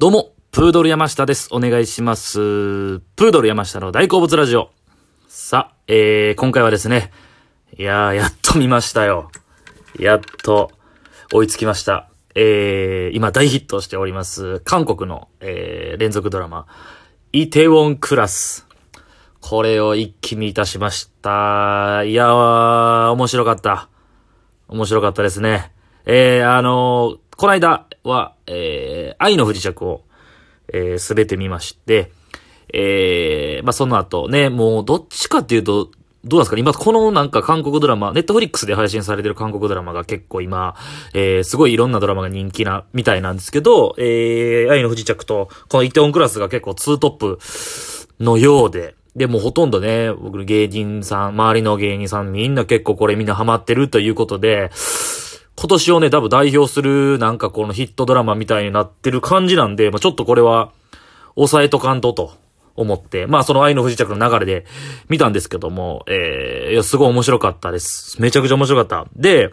[0.00, 1.50] どうも、プードル山下です。
[1.52, 2.38] お願いします。
[2.38, 4.70] プードル山下の大好物ラジオ。
[5.28, 7.12] さあ、えー、今回はですね、
[7.76, 9.30] いやー、やっと見ましたよ。
[9.98, 10.70] やっと、
[11.34, 12.08] 追いつきました。
[12.34, 16.66] えー、今大ヒットしております、韓国の、えー、連続ドラマ、
[17.32, 18.66] イテウォンクラス。
[19.42, 22.04] これを一気見いたしました。
[22.04, 23.90] いやー、面白かった。
[24.66, 25.72] 面白かったですね。
[26.06, 30.02] えー、あのーこの間は、えー、愛の不時着を、
[30.72, 32.10] えー、すべて見まして、
[32.72, 35.90] えー、まあ、その後ね、もう、どっちかっていうと、
[36.22, 40.76] どうなんですかね今、このなんか韓国ドラマ、ネットフリックスで配信されてる韓国ドラマが結構今、
[41.14, 47.38] えー、すごいいろんなドラマが人気な、みたいなんですけど、えー、愛の不時着と、このイテオンクラスが結構ツートップ
[48.20, 54.70] のようで、で、もうほとんどね、僕の芸人さん、周りの芸人さんみんな結構これみんなハマってるということで、
[55.60, 60.72] 今年をね、多分代表するなんかこのヒットドラマみたいになってる感じなんで、まあちょっとこれは、
[61.34, 62.32] 抑えとかんとと
[62.76, 64.64] 思って、まあその愛の不時着の流れで
[65.10, 68.22] 見たんですけども、えー、いや、すごい面白かったです。
[68.22, 69.06] めちゃくちゃ面白かった。
[69.14, 69.50] で、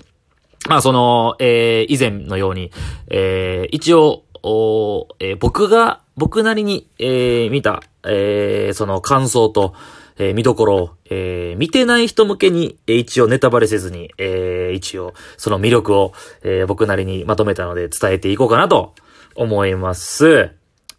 [0.70, 2.72] まあその、えー、以前のように、
[3.10, 9.74] えー、一応、おえー僕が、僕なりに、えー、見た、えー、その感想と、
[10.18, 18.94] えー見どころ、えー見てない人向けに、えー一応ネタバレせずに、えー一応、その魅力を、えー僕なりにまとめたので伝えていこうかなと
[19.36, 20.52] 思います。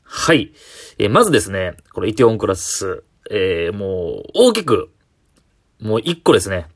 [0.03, 0.53] はい。
[0.99, 4.91] えーまずですね、これイテオンクラス、えーもう、大きく、
[5.81, 6.67] もう一個ですね、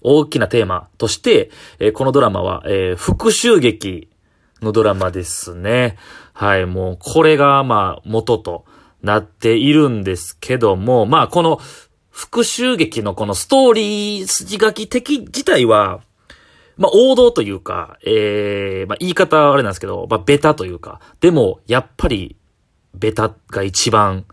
[0.00, 4.08] 大きなテーマとして、えーこのドラマは、えー復讐劇
[4.62, 5.96] のドラマですね。
[6.32, 8.64] はい、もう、これが、まあ、元と
[9.02, 11.60] なっているんですけども、まあ、この、
[12.10, 16.00] 復讐劇のこのストーリー筋書き的自体は、
[16.76, 22.36] まあ、王道というか、えー、まあ、言い方はあれなんですけど、まあ、ベタというか、でも、やっぱり、
[22.94, 24.24] ベタが一番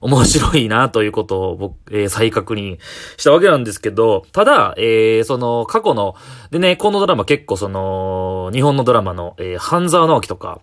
[0.00, 2.78] 面白いなということを僕、えー再確認
[3.16, 6.14] したわけなんですけど、ただ、えー、その、過去の、
[6.50, 10.60] でね、このドラマ結構その、日本のドラマの、えー、半沢直樹とか、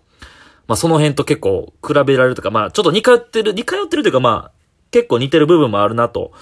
[0.66, 4.52] まあ、その辺と結構比べられるとか、まあ、ちょっと似通ってる、似通ってるというか、まあ、
[4.90, 6.32] 結構似てる部分もあるなと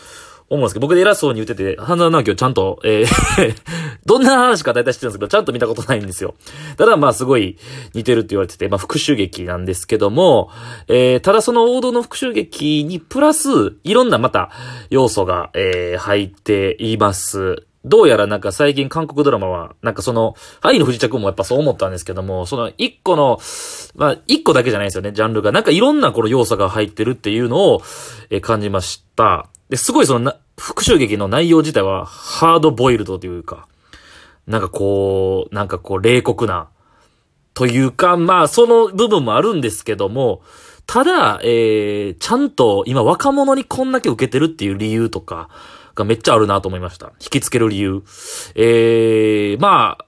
[0.48, 3.54] 思うんですけど、僕で偉そうに言ってて、半沢直樹をちゃんと、えー
[4.06, 6.34] どんな話か大体知ってるんですけど、ちゃんと見たことないんですよ。
[6.76, 7.56] ただまあすごい
[7.94, 10.50] 似てるって言われてて、まあ復讐劇なんですけども、
[10.88, 14.50] えー、ただその王道の復讐劇にプラス、いろんなまた
[14.90, 17.64] 要素が、えー、入っています。
[17.84, 23.38] どうやらなんか最近韓国ドラマは、なんかその、愛の不時着もやっぱそう思ったんですけども、その一個の、
[23.94, 25.52] まあ一個だけじゃないですよね、ジャンルが。
[25.52, 27.82] なんかいろんなこの要素が入ってるっていうのを、
[28.30, 29.48] え感じました。
[29.68, 33.66] で、すごいそのな、復讐劇の内容自体はハードボイルドというか、
[34.46, 36.68] なんかこう、なんかこう冷酷な、
[37.52, 40.42] というか、まあその部分もあるんですけども、
[40.86, 45.48] ただ、えー、ちゃんと今若者にこんだけ受けてるっていう理由とか
[45.94, 47.12] がめっちゃあるなと思いました。
[47.20, 48.02] 引きつける理由。
[48.54, 50.06] えー、まあ、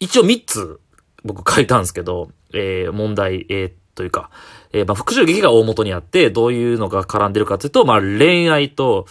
[0.00, 0.80] 一応3つ
[1.24, 4.30] 僕書いたんですけど、えー、問題、えー、というか、
[4.72, 9.06] えー、まあ、復讐劇が大元にあって、どういうのが絡んでるかというと、まあ、恋愛と、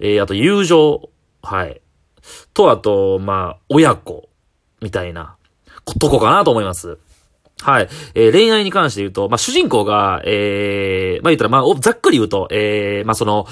[0.00, 1.10] えー、あと友情、
[1.42, 1.80] はい。
[2.54, 4.28] と、あと、まあ、親子、
[4.80, 5.36] みたいな、
[5.98, 6.98] とこかなと思います。
[7.60, 7.88] はい。
[8.14, 13.46] えー恋愛に関して言うと、まあ、主人公が、えー、まあ、言ったら、まあ、ざっくり言うと、えー、まあ、その、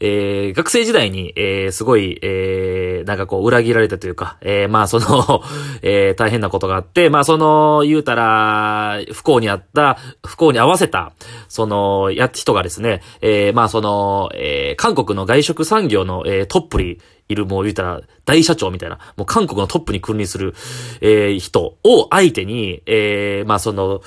[0.00, 5.42] えー、学生時代に、ええ、すごい、ええなんかこう、裏切られたというか、えー、まあ、その、
[5.82, 11.12] えー、大変なことがあって、まあ、その、言うたら、不幸にあった、不幸に合わせた、
[11.48, 20.54] その、や、人がですね、えー、まあ、その、えー、韓国の外食産業の、えー、トップにいる、もう言うたら、大社長みたいな、もう韓国のトップに君臨する、
[21.00, 24.02] えー、人を相手に、えー、まあ、その、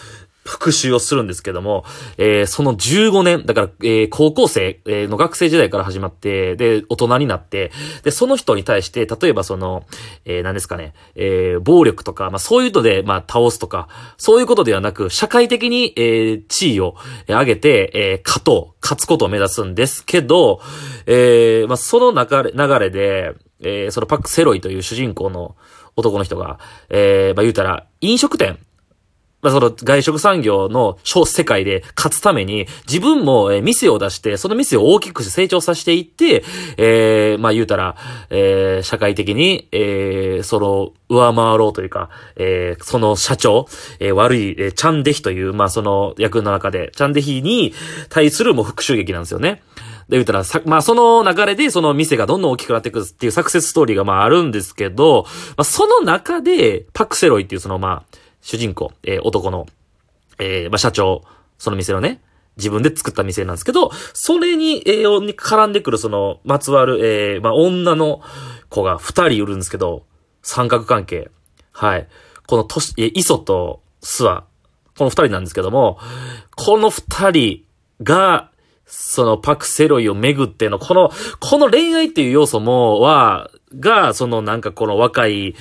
[0.45, 1.85] 復讐をするんですけども、
[2.17, 7.71] えーその15年、だから、えー高校生えーの学生時代から始まって、で、大人になって、
[8.03, 9.83] で、その人に対して、例えばその、
[10.25, 13.87] えー何ですかね、えー暴力とか、まあそういうので、まあ倒すとか、
[14.17, 16.95] そういうことではなく、社会的に、えー地位を
[17.27, 20.59] 上げて、えー勝とう、勝つことを目指すんですけど、
[21.05, 25.55] えーまあその流れ、流れで、えーそのパック・セロイという主人公の
[25.95, 26.59] 男の人が、
[26.89, 28.57] えーまあ言うたら、飲食店、
[29.43, 36.43] まあ、その外食産業の小世界で勝つために、自分もえー店を出して、その店を大きくして成長させていって、
[36.77, 37.95] えー、まあ言うたら、
[38.29, 43.67] えー、社会的に、えー、その、上回ろうというか、えー、その社長、
[43.99, 47.73] えー、悪い、えー、チャンデヒという、まあその役の中で、チャンデヒに
[48.09, 49.61] 対するもう復讐劇なんですよね。
[50.09, 55.25] で、言ったら、さ、まあ、その流れで、その店がどんどん大きくなっていくっていうサクセスストーリーが、まあ、あるんですけど、
[55.55, 59.65] まあ、その中で、パクセロイっていう、その、まあ、主人公、えー男の、
[60.37, 61.23] えーまあ、社長、
[61.57, 62.21] その店のね。
[62.57, 68.21] 自分で作った店なんですけど、それに、栄養に絡んでくるその、まつわる、えー、まあ、女の
[68.69, 70.05] 子が二人いるんですけど、
[70.43, 71.31] 三角関係。
[71.71, 72.07] はい。
[72.45, 74.43] このとし、え、磯と諏訪。
[74.97, 75.97] この二人なんですけども、
[76.55, 77.63] この二人
[78.03, 78.51] が、
[78.85, 83.49] そのパクセロイをめぐっての、この、この恋愛っていう要素も、は、
[83.79, 85.55] が、そのなんかこの若い、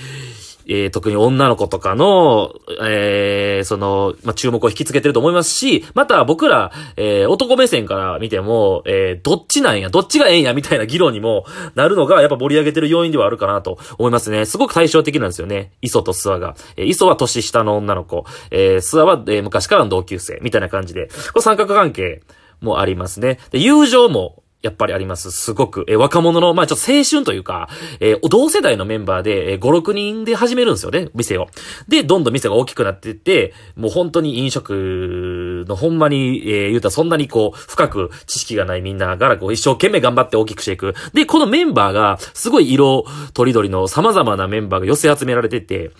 [0.66, 11.44] えー、特に女の子とかの、えー、その、まあ、注目を引きつけてると思いますし、また僕ら、えー、男目線から見ても、え、どっちなんや、どっちがええんや、みたいな議論にも
[11.74, 14.44] なるのが、やっぱ盛り上げてる要因ではあるかなと思いますね。
[14.46, 15.72] すごく対照的なんですよね。
[15.82, 16.56] 磯と諏訪が。
[16.76, 22.22] えー、磯は年下の女の子、えー、諏訪は、え、昔からの同級生、みたいな感じで、これ三角関係
[22.60, 23.38] もありますね。
[23.50, 25.30] で、友情も、やっぱりあります。
[25.32, 25.84] すごく。
[25.88, 27.68] え若者の、まあちょっと青春というか、
[27.98, 31.48] えー、同世代のメンバーで、えー、5、6人で始めるんですよね、店を。
[31.88, 40.94] で、どんどん店が大きくなっていって、もう本当に飲食のほんまに、えー、言うたらそんなにこう、深く知識がないみんなが、こう、一生懸命頑張って大きくしていく。
[41.12, 43.04] で、このメンバーが、すごい色
[43.34, 45.90] とりどりの様々なメンバーが寄せ集められてて、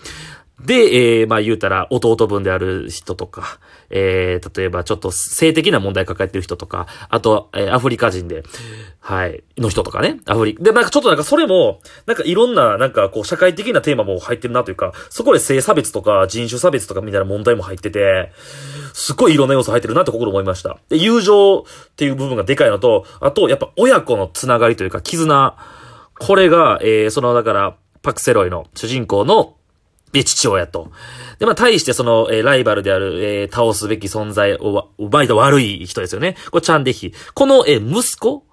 [0.64, 3.58] で、えー、まあ言うたら、弟分である人とか、
[3.90, 8.42] えー、例えばちょっと性的な問題抱えてる人とか、あと、えー、アフリカ人で、
[9.00, 10.54] はい、の人とかね、アフリ。
[10.54, 18.32] で、なんかちょっとなんかそれも、なんかいろんな、なんかこう、社会的なテーマも入ってるなというか、そこで性差別とか人種差別とかみたいな問題も入ってて、
[18.92, 20.78] すっごいいろんな要素入ってるなって心思いました。
[20.88, 21.64] で、友情っ
[21.96, 25.56] ていう部分がでかいのと、あと、やっぱ親子のつながりというか、絆。
[26.18, 29.54] これが、えー、その、だから、パクセロイの主人公の
[30.12, 30.92] で、父親と。
[31.38, 36.36] で、まあ、対してその、えー、ライバルである、えー、倒すべき存在を、うまいと悪い人ですよね。
[36.50, 37.12] これ、チャンデヒ。
[37.34, 38.44] この、えー、息子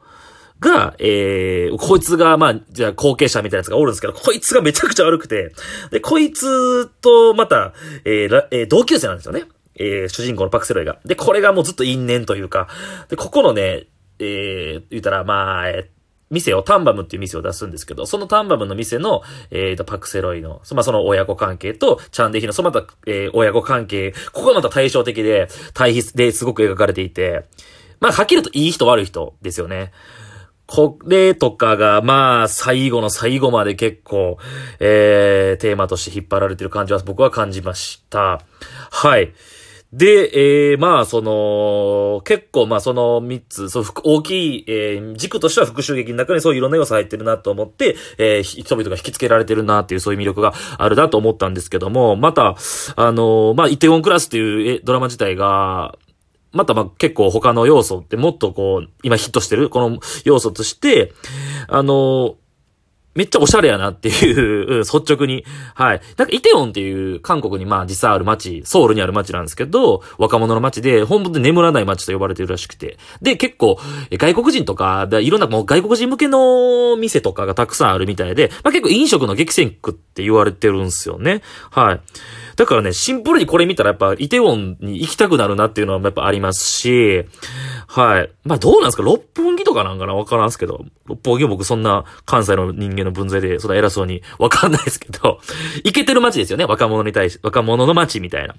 [0.59, 5.53] が、えー、こいつが、まあ、じゃあ後継者みたいなやつがおるんですけど、こいつがめちゃくちゃ悪くて、
[5.91, 7.73] で、こいつと、また、
[8.05, 9.43] えーえー、同級生なんですよね。
[9.75, 10.99] えー、主人公のパクセロイが。
[11.05, 12.67] で、これがもうずっと因縁というか、
[13.07, 13.87] で、ここのね、
[14.19, 15.98] えー、言ったら、まあ、えー、
[16.29, 19.21] 店を、タンバムっていう店を出すんですけど、そのタンバムの店の、
[19.51, 27.45] えーと、パクセロイの、まあ、その親子関係と、チャンデヒの、そのまた、えー、親子関係、ここがまた対照的で、対比ですごく描かれていて、
[27.99, 29.91] まあ、はっきりといい人悪い人ですよね。
[30.71, 34.37] これとかが、まあ、最後の最後まで結構、
[34.79, 38.39] えー、テーマとして引っ張られてる感じは僕は感じました。
[38.91, 39.33] はい。
[39.91, 52.55] で、えー、まあ、その、結構、まあ、その三つ、そう、大きい、えー、軸としては復讐劇の中にそういういろんな要素入ってるなと思って、えー、人々が引き付けられてるなっていう、そういう魅力があるなと思ったんですけども、また、
[52.95, 55.97] あのまあ、イテウォンクラスっていうドラマ自体が、
[56.51, 61.13] またまあ、結構他の要素ってもっとこう、今ヒットしてる、この要素として、
[61.67, 62.35] あの
[63.15, 65.43] めっちゃおしゃれやなっていう、 率直に。
[65.73, 66.01] はい。
[66.17, 72.97] なんかイテウォンっていう韓国にまあ実際ある街、ソウルにある街なんですけど、若者の街で、本当で眠らない街と呼ばれてるらしくて。
[73.21, 73.79] で、結構、
[74.11, 81.41] 外国人とか、いろんなもう外国人向けの店とかがたくさんあるみたいで、まあ結構飲食の激戦区って言われてるんですよね。
[81.71, 82.01] はい。
[82.55, 87.25] だからね、シンプルにこれ見たらやっぱイテウォンに行きたくなるなっていうのはやっぱありますし、
[87.91, 88.31] はい。
[88.43, 89.03] まあどうなんですか？
[89.03, 90.13] 六本木とかなんかな？
[90.13, 95.39] わからんすけど、六本木は僕そんな関西の人間の分際でそんな偉そうにわかんないですけど、
[95.83, 96.65] 行けてる街ですよね？
[96.65, 98.55] 若者に対し、若者の街みたいな。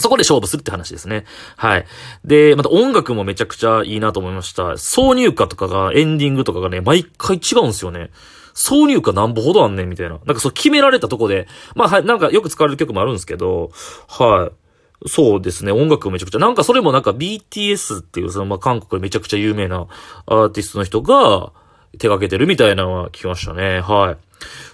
[0.00, 1.24] そこで勝負するって話ですね。
[1.56, 1.86] はい。
[2.24, 4.64] で、また音楽もめちゃくちゃいいなと思いました。
[4.72, 8.10] 挿入歌とかが、エンディングとかがね、毎回違うんですよね。
[8.54, 10.18] 挿入歌なんぼほどあんねんみたいな。
[10.26, 13.70] なんかそう決められたとこで、まあはい、なんかよく使われる曲もあるんですけど、
[14.08, 14.65] はい。
[15.06, 15.72] そうですね。
[15.72, 16.38] 音楽めちゃくちゃ。
[16.38, 19.86] なんかそれもなんか BTS っていうそのまあ韓国でめちゃくちゃ有名な
[20.26, 21.52] アーティストの人が
[21.92, 23.80] 手掛けてるみたいなのは聞きましたね。
[23.80, 24.16] はい。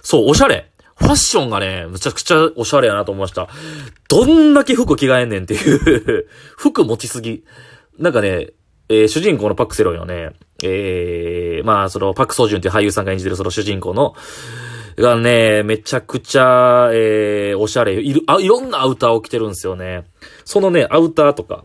[0.01, 0.69] そう、おしゃれ。
[0.95, 3.49] ファッションがね、むちゃくちゃおしゃれやなと思いました。
[4.09, 6.27] どんだけ服着替えんねんっていう
[6.57, 7.43] 服持ちすぎ。
[7.97, 8.51] なんかね、
[8.89, 10.31] えー、主人公のパクセロイのね、
[10.63, 14.15] えー、まあ、その、パクソジュンっていう俳優さんが演じてるその主人公の、
[14.97, 20.05] がね、めちゃくちゃ、えー、おしゃれ、いる、あ、いろんなアウターを着てるんですよね。
[20.45, 21.63] そのね、アウターとか、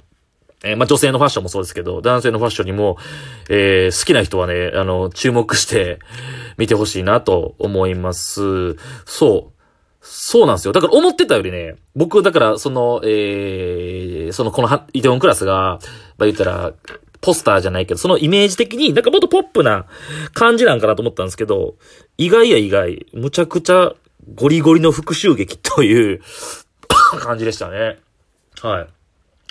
[0.65, 2.97] えー、まあ、女性のファッションもそうですけど、男性のファッションにも、
[3.49, 6.01] えー、好きな人はね、あの、注目して
[6.57, 8.75] 見てほしいなと思います。
[9.05, 9.59] そう。
[10.01, 10.73] そうなんですよ。
[10.73, 15.79] だから思ってたよりね、僕、だから、その、えー、その、この、イテオンクラスが、
[16.17, 16.73] まあ、言ったら、
[17.21, 19.87] ポスターじゃないけど、そのイメージ的になんかもっとポップな
[20.35, 21.75] 感じなんかなと思ったんですけど、
[22.17, 23.95] 意外や意外、むちゃくちゃ
[24.35, 26.21] ゴリゴリの復讐劇という
[27.21, 27.99] 感じでしたね。
[28.61, 28.98] はい。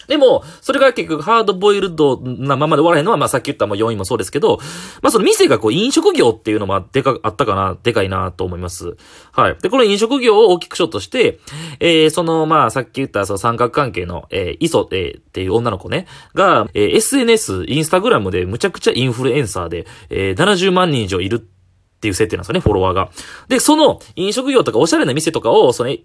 [0.08, 4.58] でも、それが結局ハードボイルドなままで終わらへんのは、まあさっき言ったもう4位もそうですけど、
[5.02, 8.96] まあその店がこう飲食業っていうのもでか、あったかな、でかいなと思います。
[9.32, 9.58] はい。
[9.62, 11.40] で、この飲食業を大きくショットして、
[11.80, 23.10] えー、その、まあさっき言ったその三角関係の、えー、イソ、えー、っていう女の子ね、が、えー、SNS、インスタグラムでむちゃくちゃインフルエンサーで、えー、70万人以上いるっていう設定なんですよね、フォロワーが。
[23.48, 25.96] で、その飲食業とかおしゃれな店とかを、その、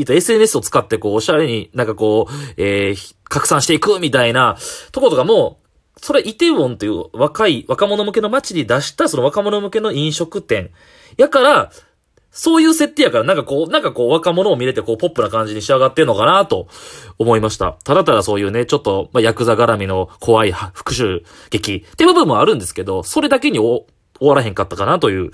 [0.00, 4.56] いた SNS を使ってこう、おしゃれになんかこう、えー、拡散していくみたいな
[4.92, 5.60] とことかも、
[5.96, 10.70] それイテウォンという若い、若者向けの街に出したその若者向けの飲食店。
[11.16, 11.72] やから、
[12.30, 16.68] そういう設定やから、なんかこう、なんかこう若者を見れてこうポップな感じに仕上がってんのかなと
[17.18, 17.76] 思いました。
[17.84, 23.84] ただただそういうね、ちょっと、まあ、ヤクザ絡みの怖い復讐劇って部分もあるんですけど、それだけに終
[24.20, 25.32] わらへんかったかなという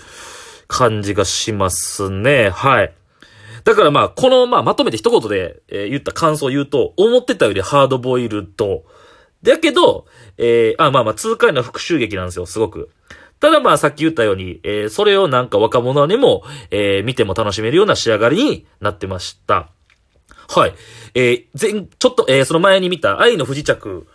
[0.69, 2.49] 感じがしますね。
[2.49, 2.95] はい。
[3.67, 8.85] だからまあ、このまあ、まとめて一言で、えー、言った感想を言うと、思ってたよりハードボイルド。
[9.43, 10.07] だけど、
[10.39, 12.91] えー、あ、まあまあ、痛快な復讐劇なんですよ、すごく。
[13.41, 19.69] ただまあ、さっき言ったように、えー、それをなんか若者にも、えー、見ても楽しめるような仕上がりになってました。
[20.49, 20.75] はい。
[21.15, 24.07] えー、全、ちょっと、えー、その前に見た愛の不時着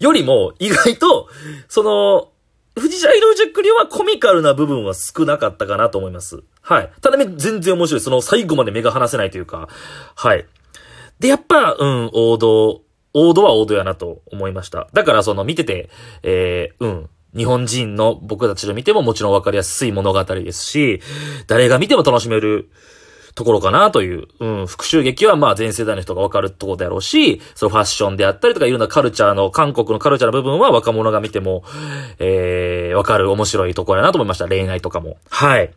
[0.00, 1.28] よりも、意外と、
[1.68, 2.32] その、
[2.80, 6.42] 藤ジャイロジャックリはコミカルな部分は少なかったかなと思います。
[6.66, 6.90] はい。
[7.00, 8.00] ただね、全然面白い。
[8.00, 9.68] その最後まで目が離せないというか、
[10.16, 10.44] はい。
[11.20, 12.82] で、やっぱ、うん、王道、
[13.14, 14.88] 王道は王道やなと思いました。
[14.92, 15.88] だからその見てて、
[16.24, 21.00] えー、うん、日本人の僕たちで見てももちろんわかりやすい物語ですし、
[21.46, 22.68] 誰が見ても楽しめる、
[23.36, 24.26] ところかなという。
[24.40, 31.62] うん、復讐劇はまあ全世代の人がわかるところだろうし、そのファッションであったりとかいろんなカルチャーの、韓国のカルチャーの部分は若者が見ても、
[32.18, 34.48] えー、わかる面白いところやなと思いました。
[34.48, 35.18] 恋愛とかも。
[35.28, 35.70] はい。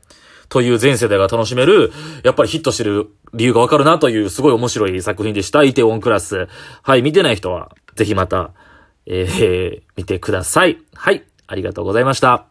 [0.50, 1.92] という全世代が楽しめる、
[2.24, 5.64] やっぱりヒットしてる理由がわかるなというすごい面白い作品でした。
[5.64, 6.48] イテウォンクラス。
[6.82, 8.52] はい、見てない人は、ぜひまた、
[9.06, 10.78] えー、見てください。
[10.94, 12.49] はい、ありがとうございました。